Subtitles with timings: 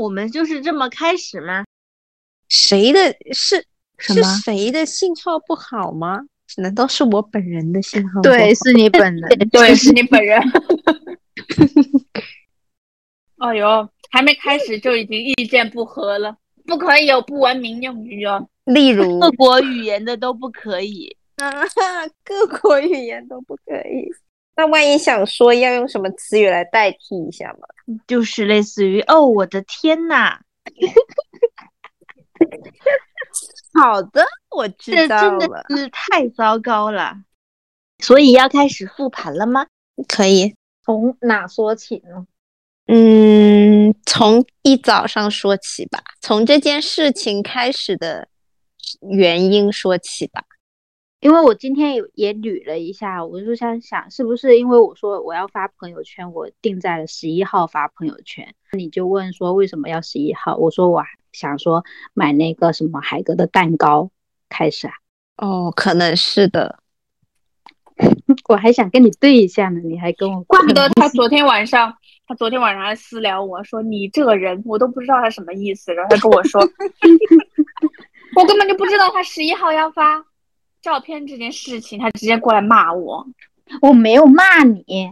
[0.00, 1.64] 我们就是这么开始吗？
[2.48, 3.64] 谁的是
[3.98, 6.20] 是什么谁的信号不好吗？
[6.56, 8.20] 难道是我本人的信号？
[8.22, 9.38] 对，是你本人。
[9.52, 10.40] 对，是你本人。
[13.38, 16.36] 哎呦，还没开始就已经意见不合了，
[16.66, 18.48] 不可以有不文明用语哦。
[18.64, 21.16] 例如各国语言的都不可以。
[21.36, 21.52] 啊，
[22.24, 24.10] 各国语言都不可以。
[24.60, 27.66] 那万一想说要用什么词语来代替一下嘛？
[28.06, 30.38] 就是类似于哦，我的天呐，
[33.72, 34.22] 好的，
[34.54, 35.64] 我知这道真的了。
[35.70, 37.16] 是太糟糕了。
[38.00, 39.66] 所以要开始复盘了吗？
[40.06, 40.54] 可以，
[40.84, 42.26] 从哪说起呢？
[42.86, 48.28] 嗯，从一早上说起吧，从这件事情开始的
[49.00, 50.44] 原因说起吧。
[51.20, 60.56] 因为我今天也也捋了一下，我就想想，是不是因为我说我要发朋友圈，我定在了十一号发朋友圈，你就问说为什么要十一号？
[60.56, 64.10] 我说我想说买那个什么海格的蛋糕
[64.48, 64.94] 开始啊，
[65.36, 66.78] 哦，可能是的。
[68.48, 71.94] 我还想跟你对一下呢，你还跟我怪不得他昨天晚上，
[72.26, 75.92] 他昨天晚上还私聊我说你这个人，我都不知道他什么意思。
[75.92, 76.62] 然后他跟我说，
[78.36, 80.24] 我根本就不知道他十一号要发
[80.82, 83.26] 照片这件事情，他直接过来骂我。
[83.82, 85.08] 我没有骂你，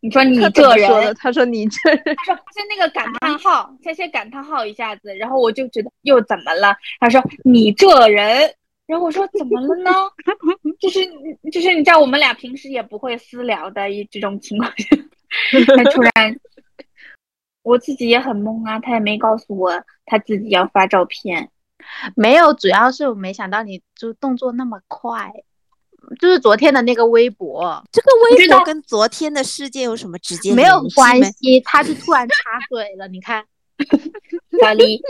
[0.00, 1.14] 你说你这人，么说的？
[1.14, 6.76] 他说你这人，他说是那个感叹号，先先感叹号一下子，然后我就觉得又怎么了？
[7.00, 8.54] 他说你这人，
[8.86, 9.90] 然后我说怎么了呢？
[10.78, 11.00] 就是
[11.50, 14.96] 就是你知道我们俩平时也不会私聊的一这种情况下，
[15.76, 16.38] 他突然，
[17.62, 19.72] 我自己也很懵啊，他也没告诉我
[20.06, 21.50] 他自己要发照片。
[22.16, 25.32] 没有，主要是我没想到你就动作那么快，
[26.20, 32.34] 就是昨天的那个微博这个微博跟昨天的事件有什么直接没有关系，他就突然插
[32.68, 33.44] 嘴了，你看。
[34.60, 35.00] 小丽，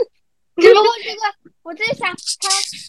[0.57, 1.21] 只不过这个
[1.63, 2.07] 我在想，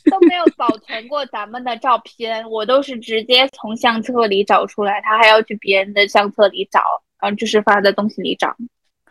[0.04, 6.82] 他都没有保存过咱们的照片，我都是直接从相册里找出来，他还要去别人的相册里找，
[7.18, 8.54] 然后就是发的东西里找。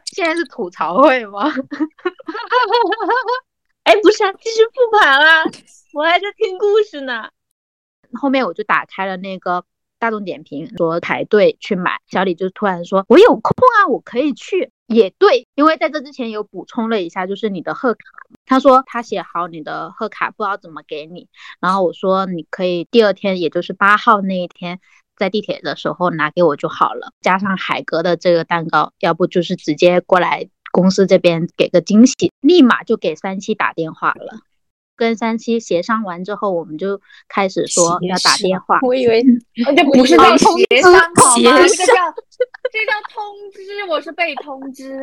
[0.05, 1.51] 现在是吐槽会吗？
[3.89, 5.43] 哎，不是啊，继续复盘啊，
[5.93, 7.27] 我还在听故事呢。
[8.13, 9.65] 后面我就打开了那个
[9.97, 11.99] 大众点评，说排队去买。
[12.05, 17.99] 小李就突然说：“我有空啊，我可以去。”也对，因为在这之前有补充了一下，就是你的贺卡。
[18.45, 21.27] 他说他写好你的贺卡，不知道怎么给你。
[21.59, 24.79] 然后我说你可以第二天，也就是八号那一天，
[25.17, 27.11] 在地铁的时候拿给我就好了。
[27.21, 34.41] 加上海格的这个蛋糕，要不就是直接过来公司这边给个惊喜，立马就给三七打电话了。
[34.95, 36.99] 跟三七协商完之后，我们就
[37.29, 38.79] 开始说要打电话。
[38.81, 39.23] 我以为
[39.65, 41.57] 呃这不是在协商好吗？
[41.67, 41.93] 这个叫
[42.69, 45.01] 这叫通知，我是被通知。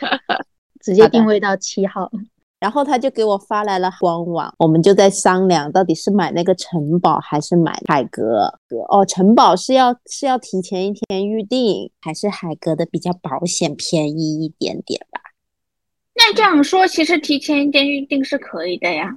[0.80, 2.10] 直接定位到七号。
[2.60, 8.52] 然后他就给我发来了官网，我们就在商量到底是买那个城堡还是买海格。
[8.90, 15.20] 哦，城堡是要是要提前一天预定，还是海格的比较保险便宜一点点吧？
[16.14, 19.16] 那这样说，其实提前一天预定是可以的呀。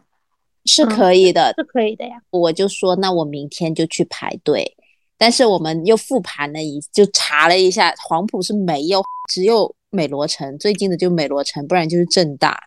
[0.66, 1.54] 是嗯可以的。
[1.58, 2.16] 是可以的呀。
[2.30, 4.78] 我就说那我明天就去排队，
[5.18, 12.58] 但是我们又复盘了一，就查了一下，黄埔是没有，只有美罗城最近的就美罗城，不然就是正大。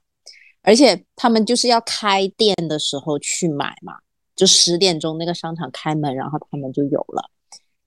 [0.66, 3.94] 而且他们就是要开店的时候去买嘛，
[4.34, 7.31] 就十点钟那个商场开门，然后他们就有了，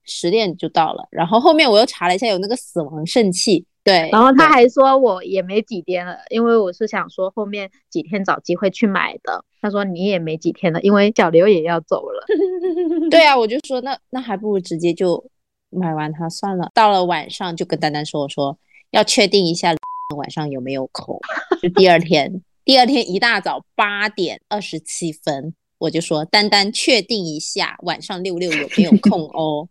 [0.06, 1.06] 十点就到了。
[1.12, 9.44] 然后后面我又查了一下，有那个死亡圣器，对，然后他还说我也没几天了，因为我是想说后面几天找机会去买的。
[9.62, 12.25] 他说你也没几天了，因为小刘也要走了。
[13.12, 15.22] 对啊，我就说那那还不如直接就
[15.69, 16.72] 买完它算了。
[16.73, 18.57] 到了晚上就跟丹丹说，我说
[18.91, 19.75] 要确定一下
[20.16, 21.19] 晚上有没有空。
[21.62, 29.68] 就第二天，第二天一大早八点二十七分，我就说丹丹确定一下晚上六六有没有空 哦。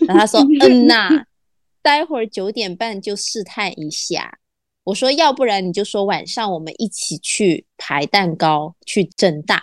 [0.00, 1.24] 然后他说嗯呐，
[1.80, 4.38] 待会儿九点半就试探一下。
[4.84, 9.62] 我说要不然你就说晚上我们一起去排蛋糕去正大。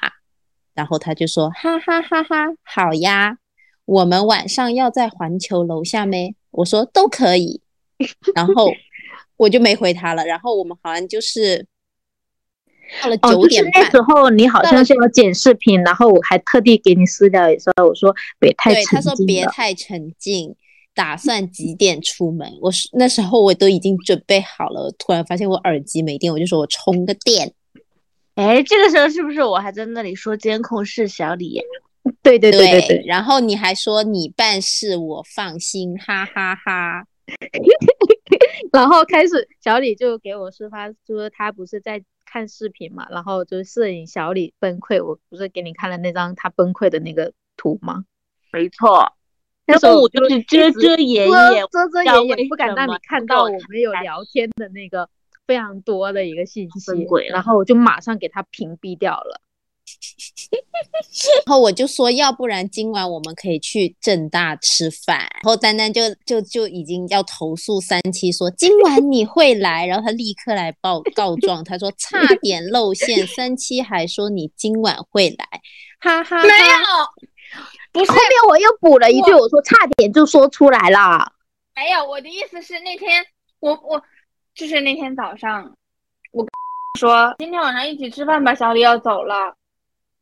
[0.74, 3.38] 然后他就说哈哈哈哈，好呀，
[3.86, 6.33] 我们晚上要在环球楼下咩？
[6.50, 7.62] 我说都可以，
[8.33, 8.71] 然后
[9.38, 10.25] 我就没回他了。
[10.25, 11.68] 然后我们好像就是
[13.01, 19.13] 到了哦，就是九点半，那时候你好像是要剪视频，然后我还特地给你私聊一下，我说别太对，他说。
[19.27, 20.56] 别太沉浸，
[20.95, 22.57] 打算几点出门？
[22.62, 27.53] 我是那时候我都已经准备好了，突然发现我耳机没电，我就说我充个电。
[28.36, 31.63] 哎，这个时候是不是我还在那里说监控是小李呀？
[32.24, 37.03] 对对对对对，然后你还说你办事我放心，哈哈哈
[38.71, 48.05] 然后开始小李就给我示范，说他不是在看视频嘛，然后就是摄影小李崩溃，我不是给你看了那张他崩溃的那个图吗？
[48.51, 49.13] 没错。
[49.65, 55.09] 那时候我就是遮遮掩掩，遮遮掩掩，不敢让你看到我们有聊天的那个
[55.45, 59.41] 非常多的一个信息然后我就马上给他屏蔽掉了。
[61.45, 65.18] 然后我就说，要不然今晚我们可以去正大吃饭。
[65.18, 75.45] 然后丹丹就就就已经要投诉三七，说今晚你会来，然后他立刻来报告状，他说差点露馅，三七还说你今晚会来，
[76.00, 76.44] 哈哈哈。
[76.44, 76.77] 没有，
[77.91, 81.33] 不是后面我又补了一句，我说差点就说出来了。
[81.75, 83.25] 没有，我的意思是那天
[83.59, 84.01] 我我
[84.53, 85.75] 就是那天早上，
[86.31, 86.50] 我跟
[87.00, 89.56] 说今天晚上一起吃饭吧，小李要走了，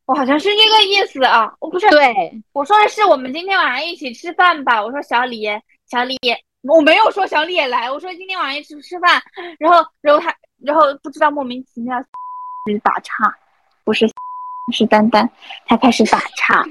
[0.08, 5.44] 我好像是这个意思啊，我不是，对，我说的是我们今天晚上一起吃饭吧，我说小李
[5.84, 6.16] 小李，
[6.62, 9.22] 我没有说小李也来，我说今天晚上一起吃饭，
[9.58, 10.34] 然后然后他
[10.64, 13.12] 然后不知道莫名其妙就是打岔，
[13.84, 14.10] 不是
[14.72, 15.28] 是丹丹，
[15.66, 16.64] 他开始打岔，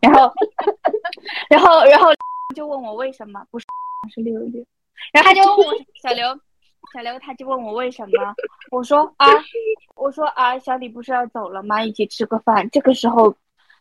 [0.00, 0.32] 然后
[1.48, 2.08] 然后然后
[2.56, 3.66] 就问我为什么不是
[4.12, 4.66] 是六六，
[5.12, 6.26] 然后他就问我小刘
[6.92, 8.34] 小刘他就问我为什么，
[8.70, 9.26] 我说啊
[9.94, 11.82] 我说啊小李不是要走了吗？
[11.82, 13.34] 一起吃个饭，这个时候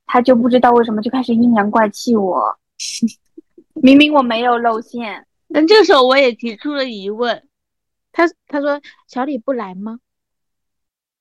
[0.05, 2.57] 他就不知道为什么就开始阴阳怪气我，
[3.73, 7.47] 明明我没有露馅，但这时候我也提出了疑问，
[8.11, 9.99] 他他说小李不来吗？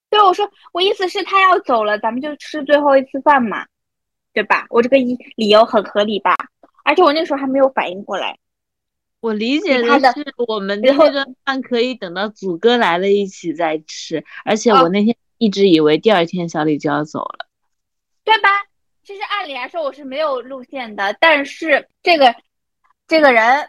[0.08, 3.66] 对我说我意思是他要走了，咱们就吃最后一次饭嘛，
[4.32, 4.66] 对吧？
[4.70, 6.34] 我这个理理由很合理吧？
[6.84, 8.38] 而且我那个时候还没有反应过来，
[9.20, 17.46] 我理解的是我们的然后那顿饭可以等到祖哥来了一起再吃，而且哦我那天一直以为第二天小李就要走了。
[18.24, 18.48] 对吧？
[19.04, 22.34] 其实按理来说我是没有路线的，但是这个
[23.06, 23.68] 这个人，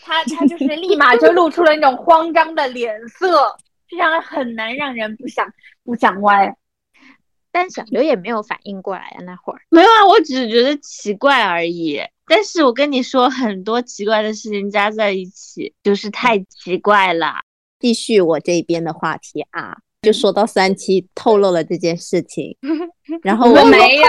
[0.00, 3.56] 他他就是立马就露出了那种慌张的脸色，
[3.86, 5.46] 这样很难让人不想
[5.84, 6.56] 不想歪。
[7.56, 9.62] 但小刘也没有反应过来啊，那会儿。
[9.70, 11.98] 没有啊，我只是觉得奇怪而已。
[12.26, 17.36] 但是我跟你说，很多奇怪的事情加在一起，就是太奇怪了。
[17.80, 22.54] 继续我这边的话题啊，就说到三七透露了这件事情，
[23.24, 24.06] 然后我我没有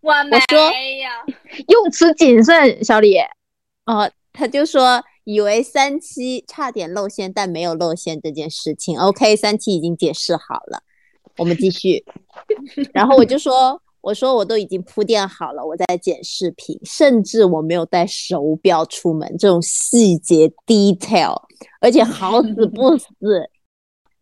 [0.00, 1.34] 我没说有，
[1.68, 3.18] 用词谨慎，小李。
[3.84, 8.98] 哦，他就说以为三七差点露馅，但没有露馅这件事情。
[8.98, 10.82] OK，三七已经解释好了，
[11.36, 12.04] 我们继续。
[12.92, 21.40] 然后我就说，我说我都已经铺垫好了，我在剪视频，甚至我没有带手表出门，这种细节 detail，
[21.80, 23.08] 而且好死不 死。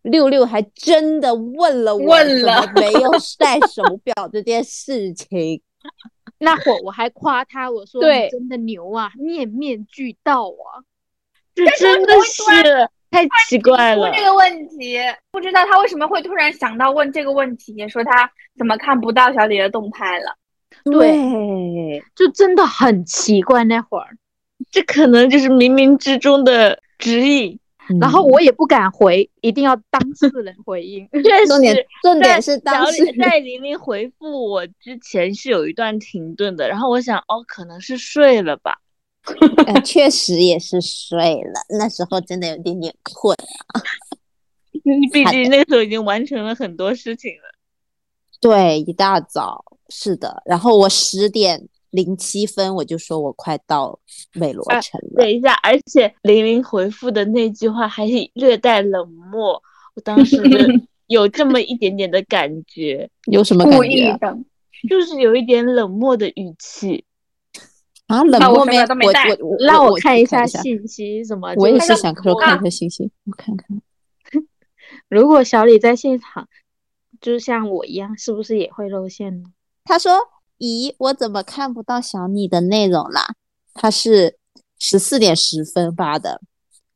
[0.03, 5.63] 六六还真的问了我问了没有带手表这件事情，
[6.39, 10.83] 那会儿我还夸他，我说对你真的牛啊，面面俱到啊。
[11.55, 14.13] 这真的是太奇怪了问。
[14.13, 14.99] 这个问题，
[15.31, 18.29] 不知道他为什么会突然想到问这个问题，说他
[18.59, 20.37] 怎么看不到小李的动态了。
[20.85, 24.17] 对，就真的很奇怪那会儿，
[24.71, 27.59] 这可能就是冥冥之中的指引。
[28.01, 31.07] 然后我也不敢回，一定要当事人回应。
[31.23, 38.79] 确重点实，重点是当李在玲玲回复我之前是有一段停顿的，然后我想，哦，可能是睡了吧。
[39.67, 43.37] 呃，确实也是睡了，那时候真的有点点困
[43.75, 43.81] 啊。
[45.13, 47.53] 毕竟那时候已经完成了很多事情了。
[48.41, 53.97] 对，一大早是的，然后我十点零七分我就说我快到
[54.33, 59.63] 美罗啊城了，等一下，而且玲玲回复的那句话还是略带冷漠，
[59.95, 60.43] 我当时
[61.07, 64.17] 有这么一点点的感觉，有什么感觉啊？
[64.17, 64.39] 意的，
[64.89, 67.05] 就是有一点冷漠的语气。
[68.09, 71.53] 啊，冷漠没么都没带我我让我我看一下下信息，什么？
[71.57, 73.81] 我也是想说看一下信息，我看看。
[75.09, 76.49] 如果小李在现场，
[77.21, 79.51] 就是像我一样，是不是也会露馅呢？
[79.85, 80.19] 他说
[80.59, 83.35] ：“咦，我怎么看不到小李的内容啦？”
[83.75, 84.37] 他是
[84.79, 86.41] 十四点十分发的，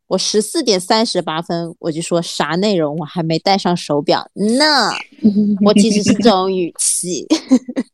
[0.08, 4.64] 我十四点三十八分我就说啥内容，我还没戴上手表呢。
[5.64, 7.26] 我其实是这种语气。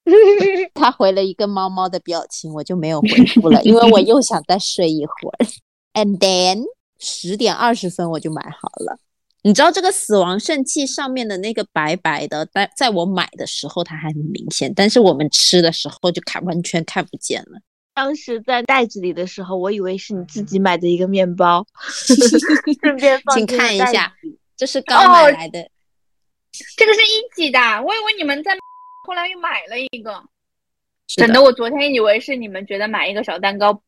[0.74, 5.46] 他回了一个猫猫的表情，我就没有回复了，因为我又想再睡一会儿。
[5.94, 6.64] And then
[6.98, 8.98] 十点二十分我就买好了。
[9.44, 17.58] 你知道这个死亡圣器上面的那个白白的，在在我买的时候它还很明显，但是我们吃的时候就看完全看不见了。
[17.94, 21.66] 当时在袋子里的时候，我以为是你自己买的一个面包，
[22.82, 24.12] 顺便放请看一下
[24.56, 25.68] 这是刚买来的，
[26.76, 28.56] 这个是一起的，我以为你们在，
[29.06, 30.22] 后来又买了一个。
[31.08, 33.82] 整的，我昨天以为是你们觉得买一个小蛋糕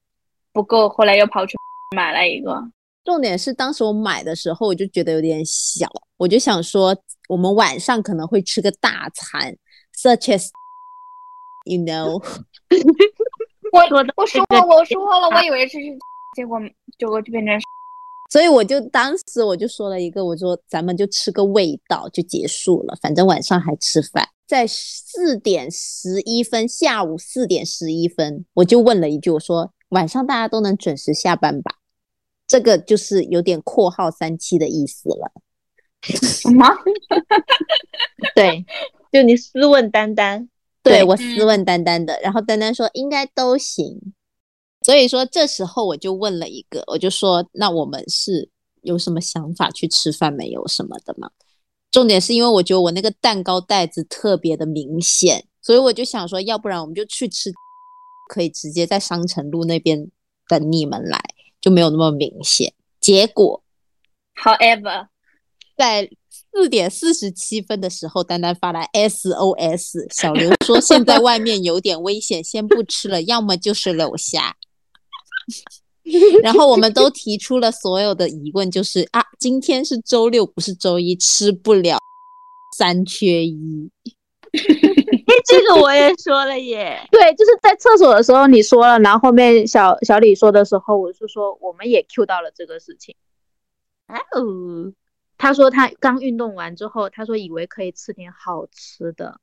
[0.52, 1.56] 不够，后来又跑去
[1.96, 2.62] 买了一个。
[3.04, 6.94] 重点是当时我买的时候，我就觉得有点小，我就想说，
[7.28, 9.56] 我们晚上可能会吃个大餐
[9.96, 10.48] ，such as
[11.64, 12.22] you know，
[13.74, 15.78] 我说的我说了，我说了，我以为是，
[16.36, 16.60] 结果
[16.96, 17.58] 结果就变成
[18.30, 24.28] 所以我就当时我就说了一个，我说咱们就吃个味道就结束了，反正晚上还吃饭。
[24.46, 31.76] 在四点十一分，下午四点十一分，我就问了一句，我说晚上大家都能准时下班吧？
[32.46, 35.32] 这个就是有点括号三七的意思了。
[36.02, 36.66] 什么？
[38.34, 38.64] 对，
[39.10, 40.48] 就你私问丹丹，
[40.84, 43.98] 对我嗯斯问丹丹的，然后丹丹说应该都行。
[44.84, 48.48] 所以说这时候我就问了一个，我就说那我们是
[48.82, 51.30] 有什么想法去吃饭没有什么的吗？
[51.90, 57.50] 重点是因为我觉得我那个蛋糕袋子特别的明显，所以我就想说，要不然我们就去吃，
[58.28, 60.10] 可以直接在商城路那边
[60.48, 61.18] 等你们来，
[61.60, 62.74] 就没有那么明显。
[63.00, 63.62] 结果
[64.34, 65.06] However，
[65.76, 66.10] 在
[66.52, 74.56] 四点四十七分的时候，丹丹发来 SOS，小刘说现在外面有点危险，先不吃了，要么就是楼下。
[76.42, 81.98] 然后我们都提出了所有的疑问，就是啊，今天是周六，不是周一，吃不了，
[82.76, 83.90] 三缺一。
[84.52, 87.00] 哎，这个我也说了耶。
[87.10, 93.14] 对，就是在厕所的时候你说了，然后后面小小李说的时候，我是说我们也 Q 到了这个事情。
[94.08, 94.92] 哦，
[95.36, 99.40] 他说他刚运动完之后，他说以为可以吃点好吃的，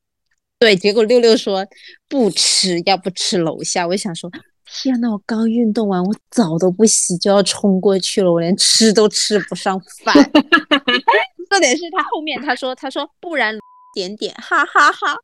[0.59, 1.65] 对，结果六六说
[2.07, 3.87] 不吃，要不吃楼下。
[3.87, 4.29] 我想说，
[4.65, 10.15] 天呐，我刚运动完，我澡都不洗就要冲过去了，我连吃都吃不上饭。
[11.49, 13.57] 重点是他后面他说，他说不然
[13.93, 15.15] 点点，哈哈哈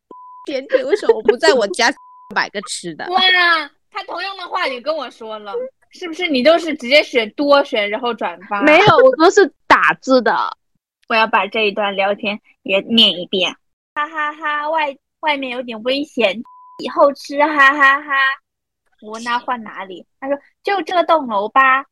[0.45, 1.93] 点点为什么我不在我家
[2.35, 3.05] 买个吃的？
[3.09, 3.21] 哇，
[3.89, 5.53] 他同样的话也跟我说了，
[5.97, 8.61] 是不是你都是直接选多选，然后转发？
[8.61, 10.33] 没有，我都是打字的。
[11.09, 13.51] 我要把这一段聊天也念一遍。
[13.95, 16.41] 哈哈哈外外面有点危险，
[16.83, 18.13] 以后吃，哈哈哈
[19.01, 20.05] 我问他换哪里？
[20.19, 21.85] 他说就这栋楼吧，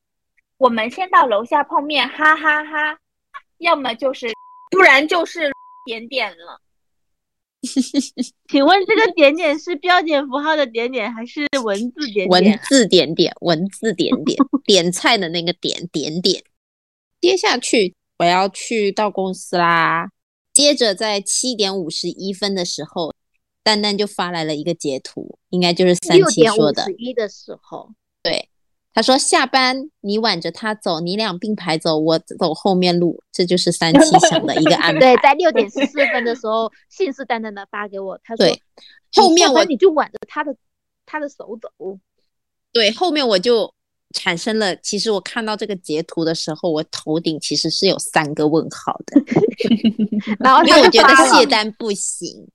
[0.57, 2.97] 我们先到楼下碰面，哈哈哈
[3.57, 4.31] 要么就是，
[4.69, 5.51] 不然就是
[5.85, 6.61] 点点了。
[8.47, 12.59] 请问这个点点是标点符号的点点，还是文字点点文？
[12.63, 16.43] 字点点，文字点点，点菜的那个点点点。
[17.21, 20.09] 接下去我要去到公司啦。
[20.53, 23.13] 接着在七点五十一分的时候，
[23.61, 26.93] 丹丹就发来了一个截图，应该就是三六点五七说的十。
[26.93, 27.89] 一的时候，
[28.95, 34.99] 他说下班你挽着他走，你俩并排走，我走后面路，这就是三七想的一个安排。
[35.01, 38.61] 对，在六点十四分的时候，信誓旦旦的发给我，他说对
[39.11, 40.55] 后面我你就挽着他的
[41.05, 41.69] 他的手走，
[42.71, 43.69] 对，后面我就
[44.11, 49.21] 产生了，其实我看到这个截图的时候，我头顶其实是有三个问号的，
[50.39, 52.47] 然后因为我觉得谢丹不行，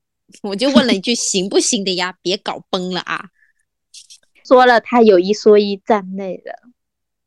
[0.42, 2.14] 我就问了一句行不行的呀？
[2.22, 3.26] 别搞崩了啊！
[4.44, 6.70] 说了他有一说一站累了，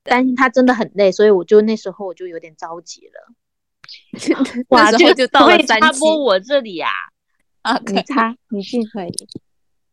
[0.04, 3.34] 担心他真的很累，所以我就那时候我就有点着急了。
[4.70, 6.90] 哇，这个就到了三期播我这里呀、
[7.62, 9.12] 啊，你插，你进可以。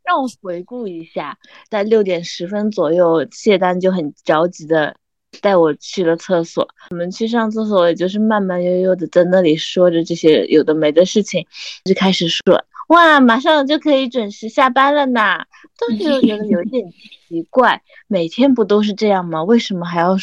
[0.02, 4.96] 让我回顾一下，在六点十分左右，谢丹就很着急的
[5.40, 6.68] 带我去了厕所。
[6.90, 11.46] 我们去上厕所，也就是慢慢悠悠的在那里说着这些有的没的事情，
[11.84, 12.42] 就开始说
[12.88, 15.38] ：“哇，马上就可以准时下班了呢。”
[15.78, 16.84] 当时就觉得有 点
[17.28, 19.42] 奇怪，每天不都是这样吗？
[19.44, 20.16] 为什么还要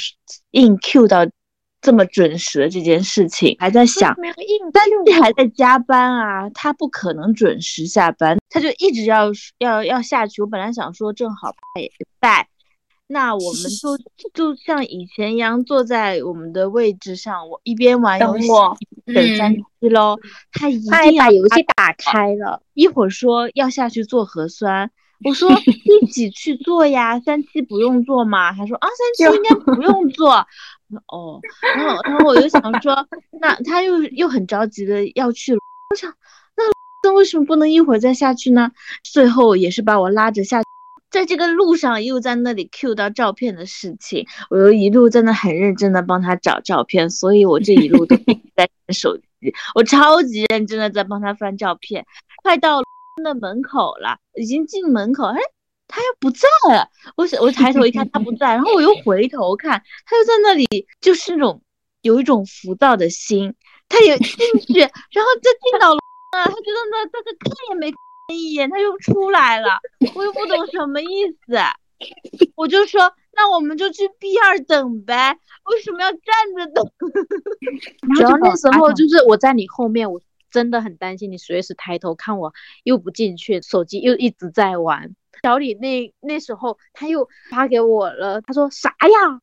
[0.52, 1.26] 硬 Q 到
[1.82, 3.56] 这么准时的这件事情？
[3.60, 4.16] 还在想，
[4.74, 10.42] 但是还在加班啊，他不可能准时下班，他就一直要要要下去。
[10.42, 11.90] 我本来想说，正好他也
[12.22, 12.48] 在，
[13.10, 13.98] 那我们就
[14.34, 18.48] 就像以前一样坐在我们的位置上，我一边玩游戏
[19.14, 20.18] 等三嗯期喽。
[20.52, 24.92] 他一他还定要把游戏打开了，一会儿说要下去做核酸，
[25.24, 25.50] 我说
[26.02, 28.52] 一起去做呀，三七不用做嘛。
[28.52, 28.88] 他说啊，
[29.18, 30.46] 三七应该不用做。
[31.08, 31.40] 哦，
[31.76, 33.08] 然后然后我就想说，
[33.40, 35.60] 那他又又很着急的要去了，
[35.92, 36.14] 我想
[36.58, 36.64] 那
[37.04, 38.72] 那 为什么不能一会儿再下去呢？
[39.02, 40.68] 最后也是把我拉着下去。
[41.10, 49.24] 在这个路上又在那里 Q 到照片的事情，我又一路在那很认真的帮他找照片，所以我这一路都一直 在看手机，
[49.74, 52.06] 我超级认真的在帮他翻照片。
[52.44, 52.82] 快到
[53.24, 55.40] 那门口了，已经进门口，哎，
[55.88, 56.90] 他又不在了。
[57.16, 61.62] 我想我抬头一看他不在，然后我又回头看，他又在那里，就是那种
[62.02, 63.54] 有一种浮躁的心，
[63.90, 64.38] 他也进
[64.68, 66.00] 去，然后就进到了
[66.38, 67.98] 啊，他觉得那这个看也没看
[68.34, 69.69] 一眼，他又出来了，
[70.15, 71.05] 我又不懂什么意
[71.46, 71.57] 思。
[72.55, 76.22] 我就说那我们就去 B 二等呗，为什么要站
[76.55, 76.86] 着等？
[78.15, 82.53] 主要那时候就是我在你后面，我真的很担心你随时抬头看我
[82.84, 85.15] 又不进去，手机又一直在玩。
[85.43, 89.41] 小李那那时候他又发给我了，他说啥呀？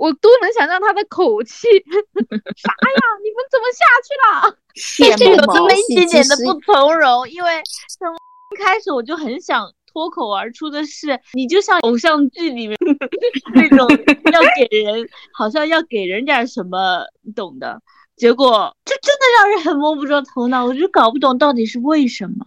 [0.00, 3.00] 我都能想象他的口气，啥呀？
[3.22, 4.56] 你们怎么下去了？
[4.74, 7.62] 羡慕吗有这么一点点的不从容，因为
[7.98, 8.08] 从
[8.54, 12.78] 一开始我就很想脱口而出的是，你就像偶像剧里面
[13.54, 13.86] 那种
[14.32, 17.82] 要给人，好像要给人点什么，你懂的。
[18.16, 22.46] 结果这真的让人很摸不着头脑，我就搞不懂到底是为什么。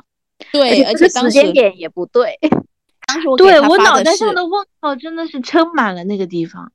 [0.51, 2.39] 对，而且时间点也不对。
[3.05, 6.71] 当时我对我脑袋上的问号真的是撑满了那个地方。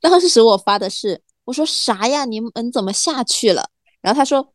[0.00, 2.24] 当时我发的是，我说啥呀？
[2.24, 3.68] 你们怎么下去了？
[4.00, 4.54] 然后他说，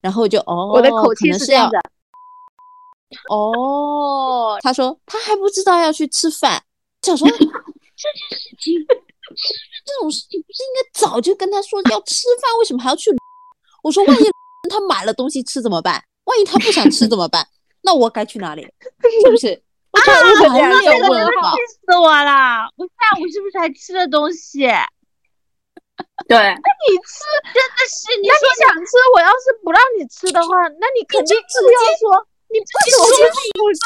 [0.00, 1.78] 然后我就哦，我的口气是这样的，
[3.30, 4.58] 哦。
[4.60, 6.62] 他说他还不知道要去吃饭，
[7.02, 7.48] 想说 这件事
[8.60, 13.10] 情，这种事情不是应该早就跟他说要吃饭，为什么还要去？
[13.82, 14.24] 我说万一
[14.68, 16.02] 他买了东西吃怎么办？
[16.24, 17.46] 万一他不想吃怎么办？
[17.82, 18.62] 那我该去哪里？
[19.24, 19.62] 是不是？
[19.98, 21.54] 我就这满样脸这个问号。
[21.54, 22.70] 气死我了！
[22.76, 24.66] 我下午是不是还吃了东西？
[26.28, 33.78] 对，那你吃真的是，你那说你想吃，我要是不让你吃的话，那你肯定是要说你为什么不吃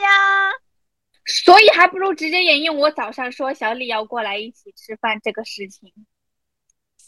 [0.00, 0.52] 呀？
[1.26, 5.92] 所以还不如直接沿用我早上说小李要过来一起吃饭这个事情。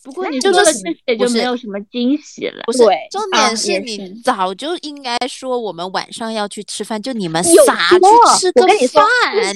[0.02, 2.62] 不过你就是说了这些就没有什么惊喜了。
[2.66, 9.54] 不是对，重啊点是你早就应该说我们晚上要去吃饭，就你们有仨去吃个我跟你说饭。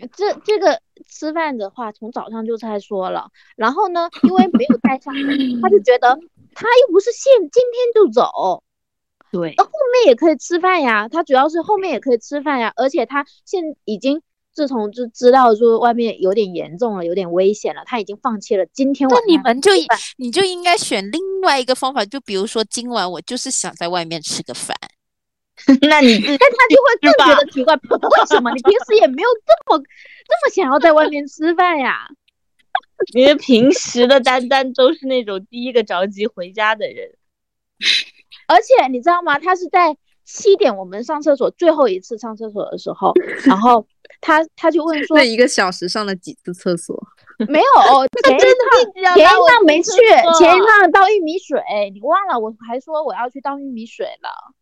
[0.16, 3.28] 这这个吃饭的话，从早上就在说了。
[3.54, 5.14] 然后呢，因为没有带上，
[5.60, 6.18] 他就觉得
[6.54, 8.62] 他又不是现今天就走，
[9.30, 11.06] 对那后面也可以吃饭呀。
[11.08, 14.22] 他主要是后面也可以吃饭呀，而且他现已经
[14.52, 19.32] 自从就知道说外面有点严重了，有点危险了，他已经放弃了今天那晚上。
[19.32, 19.70] 你们就
[20.16, 24.76] 你就应该选另外一个方法，就比如说今晚我就是想在外面吃个饭，
[25.82, 29.78] 那你但 他就会更觉得奇怪，为什么你平时也没有这么
[30.28, 32.08] 这么想要在外面吃饭呀？
[33.14, 37.16] 因为平时的丹丹都是那种第一个着急回家的人。
[38.46, 39.38] 而且你知道吗？
[39.38, 43.14] 他是在七点我们上厕所最后一次上厕所的时候，
[43.46, 43.86] 然后
[44.20, 46.96] 他他就问说那一个小时上了几次厕所？
[47.48, 47.64] 没有
[48.24, 49.92] 前一真趟前一趟没去
[50.38, 51.58] 前一趟倒玉米水，
[51.94, 52.38] 你忘了？
[52.38, 54.54] 我还说我要去倒玉米水了。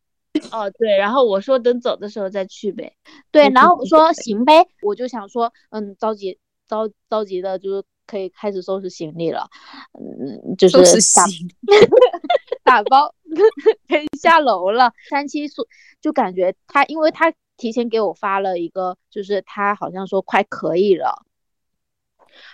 [0.53, 2.93] 哦，对，然后我说等走的时候再去呗。
[3.33, 9.49] 对，然后我说行呗，我就想说，嗯，着急着着急的，就是可以开始收拾行李了，
[9.99, 10.77] 嗯，就是
[11.17, 11.25] 打
[12.63, 13.13] 打包
[13.89, 14.93] 可以下楼了。
[15.11, 15.67] 三七宿
[16.01, 21.25] 就感觉他，因为他提前给我发了一个，就是他好像说快可以了，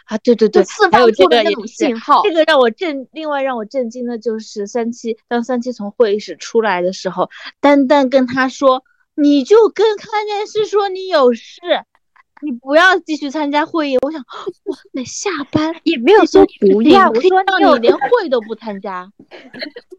[0.07, 2.23] 啊，对对对，就释还有放出的那种信号。
[2.25, 8.83] 这个让我震，另外让我震惊的就是三七，当三七从会议室出来的时候，丹丹跟他说
[9.15, 11.61] ：“你就跟看电视说你有事，
[12.41, 14.25] 你不要继续参加会议。”我想，
[14.65, 19.13] 我，那下班也没有说不要，我说你连会都不参加。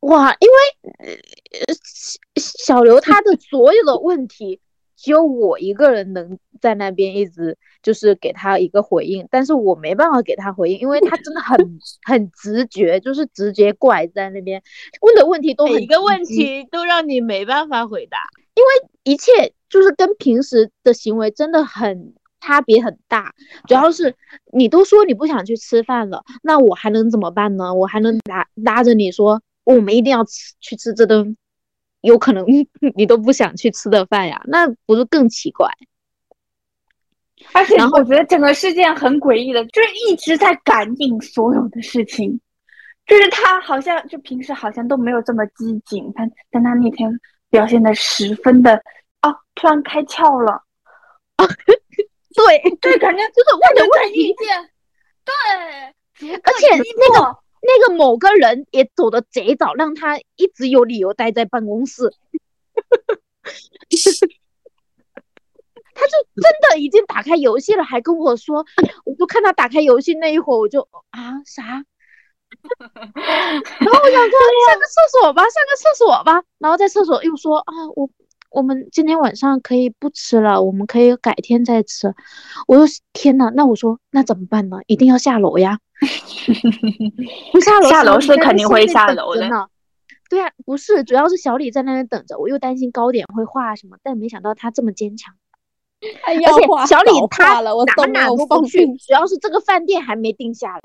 [0.00, 4.60] 哇，因为呃小小刘他的 所有的问题，
[4.96, 11.56] 只有我一个人能在那边一直就是给他一个回应，但是我没办法给他回应，因为他真的很
[12.04, 14.62] 很直觉，就是直觉怪在那边
[15.02, 18.18] 问的问题都一个问题都让你没办法回答。
[18.54, 23.32] 因为一切就是跟平时的行为真的很差别很大。
[23.68, 24.12] 主要是
[24.52, 27.72] 你都说你不想去吃饭了，那我还能怎么办呢？
[27.72, 29.40] 我还能拉拉着你说
[29.76, 31.36] 我们一定要吃去吃这顿
[32.00, 32.46] 有可能
[32.96, 34.40] 你都不想去吃的饭呀？
[34.46, 35.68] 那不是更奇怪？
[37.52, 42.40] 而且我觉得整个事件很诡异的，就是一直在感应所有的事情，
[43.06, 47.10] 就是他好像就平时好像都没有这么机警，但但他那天
[47.50, 48.82] 表现的十分的
[49.20, 50.52] 啊，突然开窍了，
[51.36, 51.46] 啊
[52.34, 54.70] 对，对，感觉就是问的问问题，件，
[55.24, 62.10] 对，而且那个那个某个人也走的贼早，让他一直有理由待在办公室。
[65.94, 68.64] 他就真的已经打开游戏了，还跟我说，
[69.04, 71.64] 我就看他打开游戏那一会儿，我就啊啥？
[71.64, 71.84] 然
[73.92, 78.08] 后我想说上个厕所吧，上个厕所吧，然后在厕所又说啊我
[78.50, 82.14] 我们今天晚上可以不吃了，我们可以改天再吃。
[82.68, 84.78] 我说天呐，那我说那怎么办呢？
[84.86, 85.80] 一定要下楼呀。
[87.52, 89.48] 不下楼，下楼是肯定会下楼的。
[90.30, 95.34] 对啊，不是，主要是小李在那边等着，我又担心糕点会化什么，但没想到他这么坚强。
[96.24, 100.82] 而而且小李他了，我哪哪都没有都不去，主要是这个饭店还没定下来，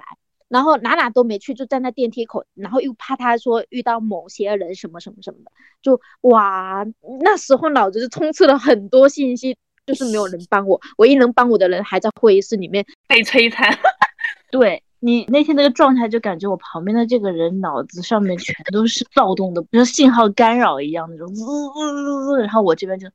[0.47, 6.85] 然后哪哪都没去，就站在电梯口，然后又怕他说遇到某些人什么什么什么的，就哇，
[7.19, 12.85] 那时候脑子就充斥了很多信息，就是没有人帮我，唯一能帮我的人还在会议室里面。
[13.07, 13.77] 被摧残。
[14.49, 23.05] 对你那天那个状态，就感觉我旁边的这个人脑子上面全都是躁动的，就像信号干扰一样那种，滋滋滋滋，然后我这边就，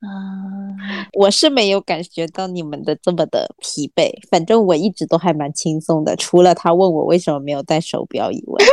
[0.00, 0.74] 嗯、
[1.12, 8.64] 我是没有感觉到你们的这么的疲惫，反正我一直都还蛮轻松的，除了他问我为什么没有戴手表以外。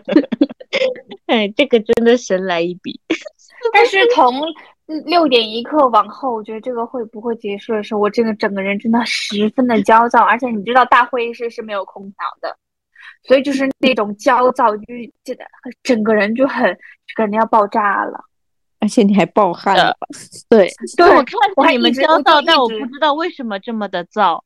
[1.26, 2.98] 哎，这个真的神来一笔。
[3.74, 4.32] 但是从
[5.06, 12.56] 六点一刻往后，我觉得这个会不会结束的时候，我这个整个人真的十分的焦躁，而且你知道大会议室是没有空调的，
[13.22, 15.44] 所以就是那种焦躁，就是记得
[15.82, 18.24] 整个人就很就感觉要爆炸了。
[18.80, 20.06] 而且你还暴汗了吧？
[20.48, 21.22] 对，对我
[21.62, 24.42] 看你们焦躁，但我不知道为什么这么的躁。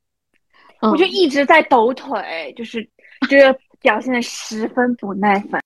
[0.81, 2.83] 我就一直在抖腿，就是
[3.29, 5.61] 就是表现的十分不耐烦。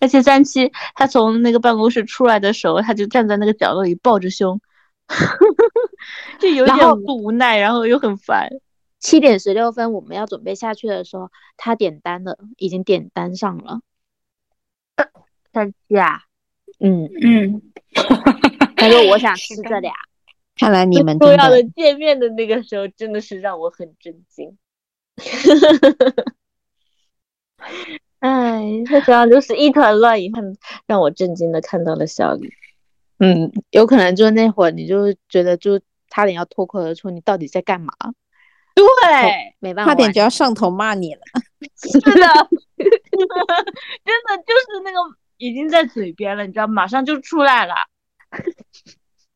[0.00, 4.60] 而且三七他从那个办公室出来的时候，他就站在那个角落里抱着胸，
[6.38, 8.48] 就有点不无奈，然后又很烦。
[9.00, 13.80] 七点十六分我们要准备下去的时候，他点单了，已经点单上了。
[15.52, 16.22] 三七啊，
[16.80, 17.62] 嗯，嗯，
[18.76, 19.92] 他说我想 吃这俩。
[20.56, 24.56] 看来你们重要的见面的那个时候，真的是让我很震惊。
[28.24, 30.40] 哎，他主要就是一团乱，以后
[30.86, 32.50] 让我震惊的看到了小李。
[33.18, 37.92] 嗯，有可能就是那会儿你就觉得就差点要脱口而出，你到底在干嘛？
[38.74, 41.20] 对，没办法，差点就要上头骂你了。
[41.76, 42.16] 是的， 真
[42.80, 44.98] 的就是那个
[45.36, 47.74] 已经在嘴边了，你知道，马上就出来了。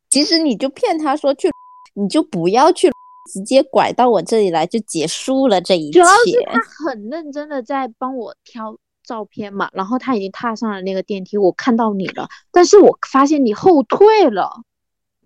[0.08, 1.50] 其实你就骗他说去，
[1.92, 2.90] 你就不要去，
[3.28, 6.06] 直接拐到我这里来就结束了这一切主。
[6.06, 14.50] 要是他很认真的在帮我挑照片嘛，然后他已经踏上了那个电梯，我看到你了，但是我发现你后退了，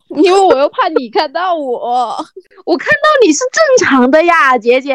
[0.09, 2.17] 因为我又怕你看到我，
[2.67, 4.95] 我看到你是正常的呀，姐姐。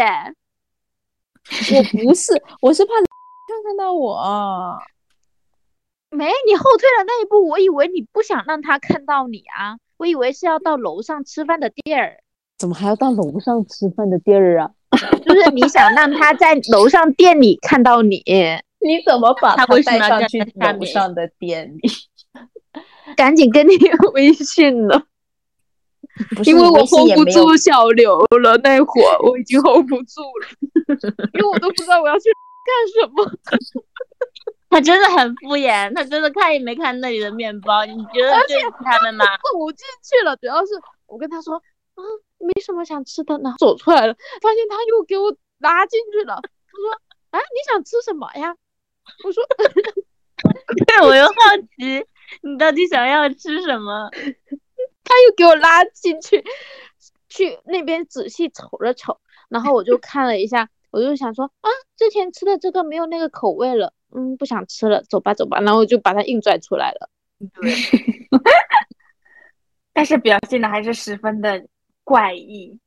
[1.50, 4.78] 我不是，我是怕看看到我。
[6.10, 12.20] 没，你后退了那一步，我以为你不想让他看到你啊，我以为是要到楼上吃饭的地儿，
[12.58, 14.72] 怎么还要到楼上吃饭的地儿啊？
[15.26, 18.18] 就是你想让他在楼上店里看到你，
[18.80, 21.90] 你怎么把他带上去楼上的店里？
[23.16, 23.72] 赶紧跟你
[24.14, 25.02] 微信了，
[26.46, 30.48] 因为我 hold 不住小刘了，那会儿我已经 hold 不住了，
[31.34, 32.26] 因为我都不知道我要去
[32.66, 33.32] 干什么。
[34.70, 37.86] 他真的很敷衍，他真的看也没看那里的面包。
[37.86, 39.26] 你觉得对他们吗？
[39.26, 40.72] 走进去了，主要是
[41.06, 42.04] 我跟他说，啊，
[42.40, 46.36] 没什么想吃的，然后走出来了，发现他又给我拉进去了。
[46.36, 46.92] 他说，
[47.32, 48.56] 啊，你想吃什么呀？
[49.24, 49.44] 我说，
[50.86, 51.34] 对，我又好
[51.78, 52.06] 奇
[52.42, 54.10] 你到底想要吃什么。
[55.04, 56.44] 他又给我拉进去，
[57.30, 67.10] 去那边仔细瞅了瞅，然后我就看了一下，我就想说，啊，之前吃的这个没有那个口味了，嗯，不想吃了，走吧走吧，然后我就把它硬拽出来了。
[67.62, 67.72] 对，
[69.94, 71.66] 但是表现的还是十分的
[72.08, 72.80] 怪异。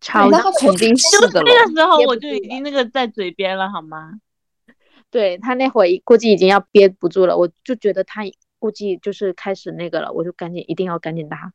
[0.00, 1.66] 超那肯定是的那。
[1.66, 4.14] 个时候我就已经那个在嘴边了，好吗？
[5.10, 8.22] 对他那会儿估计已经要憋不住了，我就觉得他
[8.58, 11.52] 估计就是开始那个了，我就赶紧一定要赶紧拉，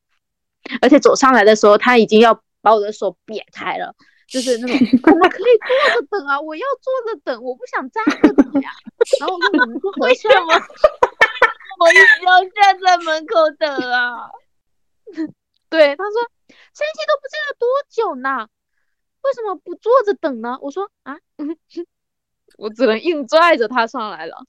[0.82, 3.96] 而且走上来的时候他已经要把我的手别开了，
[4.28, 4.76] 就是那种
[5.14, 5.56] 我们可以
[5.92, 8.72] 坐着等啊，我要坐着等，我不想站着等呀。
[9.22, 10.54] 然后我说我们就合为什适么
[11.80, 14.30] 我一直要站在门口等啊？
[15.74, 16.22] 对，他说
[16.72, 18.48] 三七都不知道多久呢？
[19.24, 20.56] 为什么不坐着等呢？
[20.62, 21.18] 我说啊，
[22.58, 24.46] 我只能硬拽着他上来了。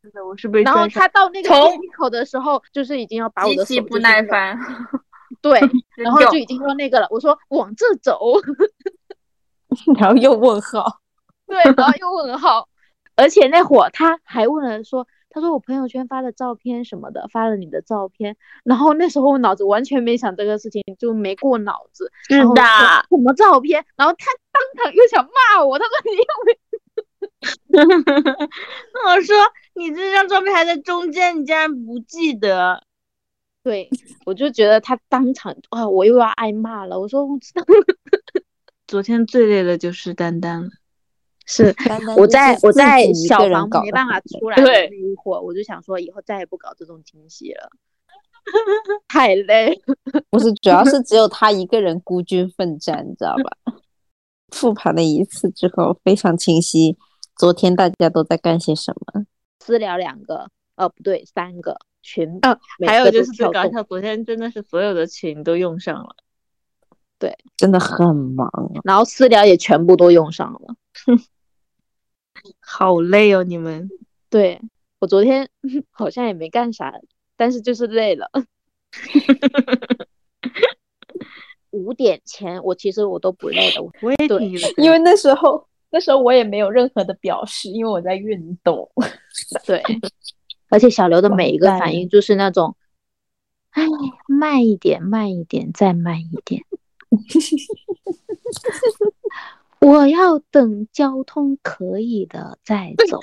[0.00, 4.56] 真的，我是被然后他到那个从电梯口的时候，就是已经要把我极的手其不耐烦，
[5.42, 5.58] 对，
[5.96, 7.08] 然后就就已经说那个了。
[7.10, 8.20] 我说往这走，
[9.98, 11.00] 然后又问号，
[11.48, 12.68] 对，然后又问号，
[13.16, 22.10] 而且那会儿他还问了说，他说我朋友圈发的照片什么的，发了你的照片，然后那时候我脑子完全没想这个事情，就没过脑子。
[22.28, 22.62] 是的，
[23.08, 23.84] 什么照片？
[23.96, 26.58] 然后他当场又想骂我，他说你又没
[28.92, 29.36] 那我说
[29.74, 32.82] 你这张照片还在中间，你竟然不记得？
[33.62, 33.88] 对，
[34.24, 36.98] 我就觉得他当场啊，我又要挨骂了。
[36.98, 37.62] 我说我知道，
[38.88, 40.70] 昨天最累的就是丹丹了。
[41.50, 41.74] 是
[42.16, 47.70] 我在我在小房没办法出 来的对那一会儿，我就想说以后再也不搞这种惊喜了。
[49.08, 50.22] 太累了。
[50.30, 53.74] 不是，主要是只有他一个人孤军奋战，你知道吧？
[54.50, 56.96] 复盘了一次之后，非常清晰，
[57.36, 59.24] 昨天大家都在干些什么。
[59.58, 66.14] 私聊两个，哦不对，三个群，哦每还有就是最搞笑，昨天真的是所有的群都用上了。
[67.18, 68.80] 对真的很忙啊！
[68.84, 70.74] 然后私聊也全部都用上了。
[72.72, 73.90] 好累哦，你们。
[74.28, 74.60] 对
[75.00, 75.48] 我昨天
[75.90, 76.94] 好像也没干啥，
[77.36, 78.30] 但是就是累了。
[81.70, 88.88] 五点前我其实我都不累的，我我也对挺累因为那时候那时候我也没有任何的表示，因为我在运动。
[89.66, 89.82] 对，
[90.68, 92.76] 而且小刘的每一个反应就是那种，
[93.70, 93.84] 哎，
[94.28, 96.64] 慢一点，慢一点，再慢一点。
[99.80, 103.18] 我要等交通可以的再走。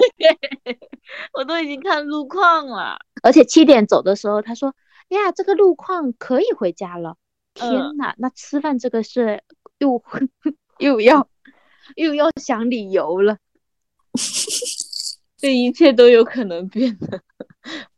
[1.33, 2.97] 我都已经看路况了。
[3.21, 4.73] 而且七点走的时候，他说
[5.09, 7.15] ：“呀，这个路况可以回家了。”
[7.53, 9.43] 天嗯呐，那吃饭这个事
[9.77, 10.01] 又
[10.79, 11.27] 又要
[11.95, 13.37] 又要想理由了。
[15.37, 17.21] 这一切都有可能变的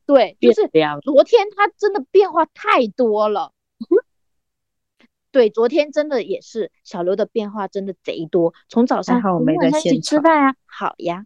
[0.06, 0.69] 对，就是。
[1.02, 3.54] 昨天他真的变化太多了。
[5.32, 11.26] 对，昨天真的也是小刘的变化真的贼多，从早上好我我没在们晚上一起吃饭啊，好呀。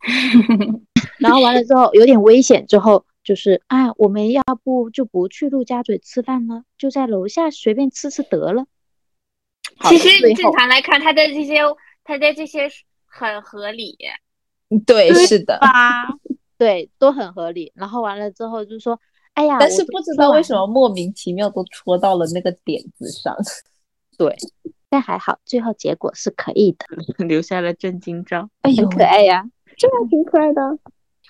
[1.18, 8.66] 然后完了之后有点危险，之后就是啊，我们要不就不去陆家嘴吃饭了，就在楼下随便吃吃得了。
[9.84, 11.60] 其实正常来看，他的这些，
[12.02, 12.68] 他的这些
[13.06, 13.96] 很合理。
[14.84, 15.58] 对，对是的。
[15.60, 16.08] 吧？
[16.58, 17.72] 对都很合理。
[17.74, 19.00] 然后完了之后就说，
[19.34, 23.34] 哎呀，但是不知道为什么莫名其妙都戳到了那个点子上。
[24.18, 24.36] 对，
[24.90, 26.86] 但还好，最后结果是可以的，
[27.24, 28.48] 留下了震惊照。
[28.60, 29.44] 哎呦 很，可爱呀。
[29.76, 30.60] 这还挺可爱的。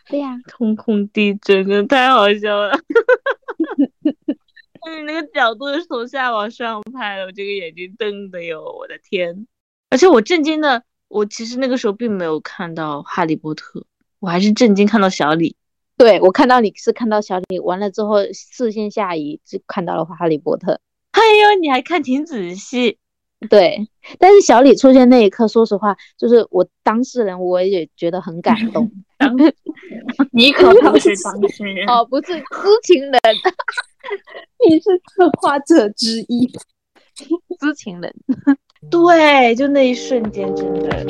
[0.09, 2.77] 对呀、空空地震，真的太好笑了。
[4.05, 9.47] 你那个角度是从下往上拍的，我这个眼睛瞪的哟，我的天！
[9.91, 13.87] 而且我震惊的，我其实那个时候并没有看到哈利波特，
[14.19, 15.55] 我还是震惊看到小李。
[16.03, 20.81] 对我看到你是看到小李，完了之后视线下移就看到了哈利波特。
[21.13, 21.23] 哎
[21.55, 22.99] 呦，你还看挺仔细。
[23.49, 23.89] 对，
[24.19, 28.91] 但是小李出现那一刻，说实话，就是我当事人，我也觉得很感动。
[30.33, 31.87] 你可不是当事人。
[31.91, 32.43] 哦，不是知
[32.83, 33.21] 情人，
[34.69, 36.51] 你是策划者之一。
[37.61, 38.13] 知情人。
[38.91, 41.05] 对，就那一瞬间，真的，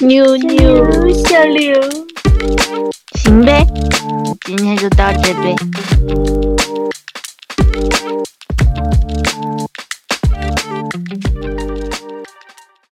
[0.00, 1.80] 牛牛小刘，
[3.18, 3.66] 行呗，
[4.44, 5.56] 今天就到这呗。